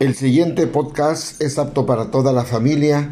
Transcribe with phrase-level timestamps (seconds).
[0.00, 3.10] El siguiente podcast es apto para toda la familia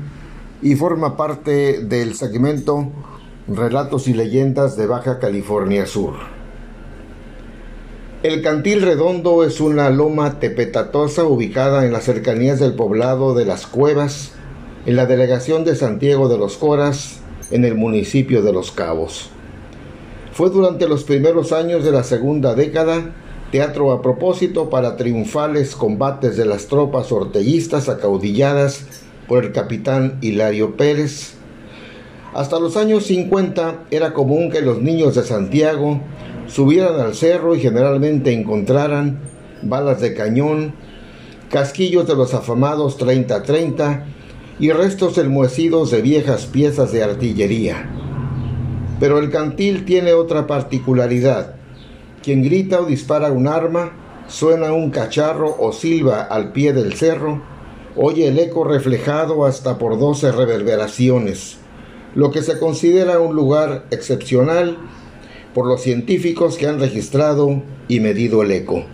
[0.62, 2.92] y forma parte del segmento
[3.48, 6.14] Relatos y Leyendas de Baja California Sur.
[8.22, 13.66] El Cantil Redondo es una loma tepetatosa ubicada en las cercanías del poblado de Las
[13.66, 14.30] Cuevas,
[14.86, 17.18] en la delegación de Santiago de los Coras,
[17.50, 19.30] en el municipio de Los Cabos.
[20.30, 23.12] Fue durante los primeros años de la segunda década
[23.50, 28.84] teatro a propósito para triunfales combates de las tropas orteguistas acaudilladas
[29.28, 31.34] por el capitán Hilario Pérez.
[32.34, 36.00] Hasta los años 50 era común que los niños de Santiago
[36.48, 39.20] subieran al cerro y generalmente encontraran
[39.62, 40.74] balas de cañón,
[41.50, 44.04] casquillos de los afamados 30-30
[44.58, 47.90] y restos enmohecidos de viejas piezas de artillería.
[49.00, 51.55] Pero el cantil tiene otra particularidad.
[52.22, 53.92] Quien grita o dispara un arma,
[54.28, 57.42] suena un cacharro o silba al pie del cerro,
[57.96, 61.58] oye el eco reflejado hasta por doce reverberaciones,
[62.14, 64.78] lo que se considera un lugar excepcional
[65.54, 68.84] por los científicos que han registrado y medido el eco.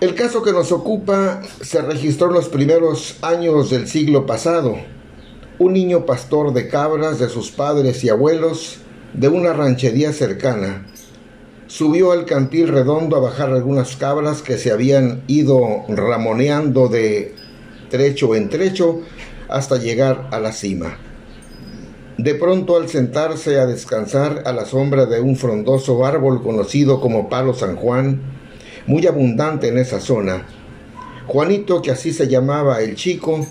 [0.00, 4.76] El caso que nos ocupa se registró en los primeros años del siglo pasado.
[5.58, 8.78] Un niño pastor de cabras de sus padres y abuelos
[9.12, 10.86] de una ranchería cercana
[11.72, 17.34] subió al cantil redondo a bajar algunas cabras que se habían ido ramoneando de
[17.88, 19.00] trecho en trecho
[19.48, 20.98] hasta llegar a la cima.
[22.18, 27.30] De pronto al sentarse a descansar a la sombra de un frondoso árbol conocido como
[27.30, 28.20] Palo San Juan,
[28.86, 30.44] muy abundante en esa zona,
[31.26, 33.46] Juanito, que así se llamaba el chico,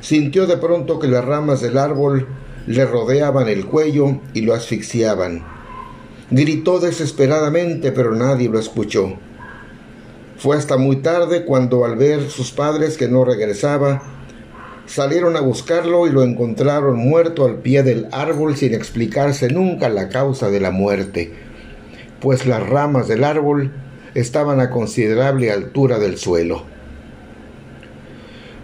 [0.00, 2.26] sintió de pronto que las ramas del árbol
[2.66, 5.53] le rodeaban el cuello y lo asfixiaban.
[6.36, 9.12] Gritó desesperadamente, pero nadie lo escuchó.
[10.36, 14.02] Fue hasta muy tarde cuando al ver sus padres que no regresaba,
[14.84, 20.08] salieron a buscarlo y lo encontraron muerto al pie del árbol sin explicarse nunca la
[20.08, 21.32] causa de la muerte,
[22.20, 23.72] pues las ramas del árbol
[24.14, 26.64] estaban a considerable altura del suelo.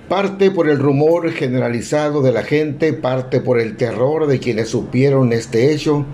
[0.09, 5.33] Parte por el rumor generalizado de la gente, parte por el terror de quienes supieron
[5.33, 6.05] este hecho,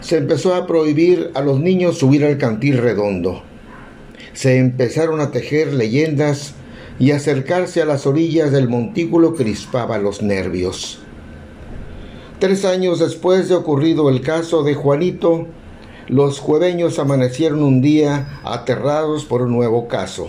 [0.00, 3.42] se empezó a prohibir a los niños subir al cantil redondo.
[4.32, 6.54] Se empezaron a tejer leyendas
[6.98, 11.00] y acercarse a las orillas del montículo crispaba los nervios.
[12.38, 15.46] Tres años después de ocurrido el caso de Juanito,
[16.08, 20.28] los jueveños amanecieron un día aterrados por un nuevo caso.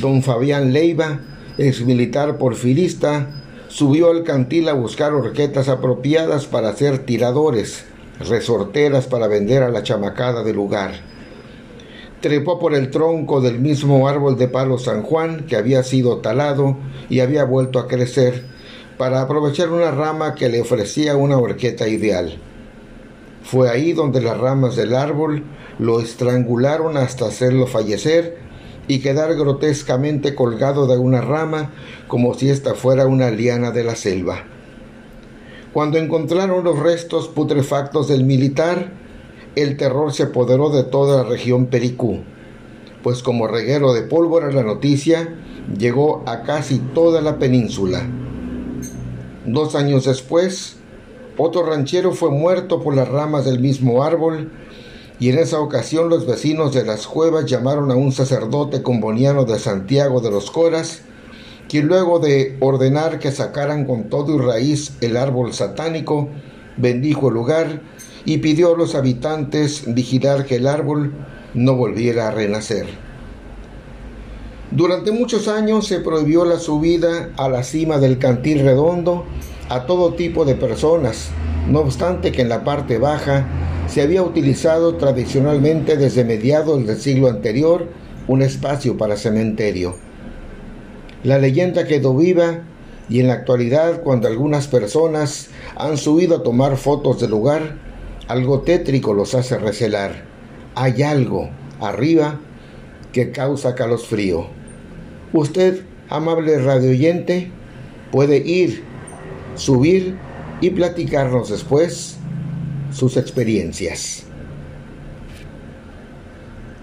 [0.00, 1.20] Don Fabián Leiva,
[1.58, 3.28] ex militar porfirista,
[3.68, 7.84] subió al cantil a buscar horquetas apropiadas para ser tiradores,
[8.28, 10.92] resorteras para vender a la chamacada del lugar.
[12.20, 16.76] Trepó por el tronco del mismo árbol de palo San Juan que había sido talado
[17.08, 18.44] y había vuelto a crecer
[18.98, 22.38] para aprovechar una rama que le ofrecía una horqueta ideal.
[23.42, 25.44] Fue ahí donde las ramas del árbol
[25.78, 28.36] lo estrangularon hasta hacerlo fallecer
[28.86, 31.70] y quedar grotescamente colgado de una rama
[32.06, 34.44] como si ésta fuera una liana de la selva.
[35.72, 38.90] Cuando encontraron los restos putrefactos del militar,
[39.54, 42.20] el terror se apoderó de toda la región Pericú,
[43.04, 45.36] pues como reguero de pólvora la noticia
[45.78, 48.02] llegó a casi toda la península.
[49.46, 50.76] Dos años después,
[51.36, 54.50] otro ranchero fue muerto por las ramas del mismo árbol
[55.20, 59.58] y en esa ocasión los vecinos de las cuevas llamaron a un sacerdote comboniano de
[59.60, 61.02] Santiago de los Coras
[61.70, 66.28] quien luego de ordenar que sacaran con todo y raíz el árbol satánico,
[66.76, 67.82] bendijo el lugar
[68.24, 71.12] y pidió a los habitantes vigilar que el árbol
[71.54, 72.86] no volviera a renacer.
[74.72, 79.24] Durante muchos años se prohibió la subida a la cima del cantil redondo
[79.68, 81.28] a todo tipo de personas,
[81.68, 83.46] no obstante que en la parte baja
[83.86, 87.86] se había utilizado tradicionalmente desde mediados del siglo anterior
[88.26, 90.09] un espacio para cementerio.
[91.22, 92.62] La leyenda quedó viva
[93.10, 97.76] y en la actualidad cuando algunas personas han subido a tomar fotos del lugar,
[98.28, 100.24] algo tétrico los hace recelar.
[100.74, 101.50] Hay algo
[101.80, 102.40] arriba
[103.12, 104.46] que causa calosfrío.
[105.32, 107.50] Usted, amable radioyente,
[108.10, 108.84] puede ir,
[109.56, 110.16] subir
[110.60, 112.16] y platicarnos después
[112.92, 114.29] sus experiencias.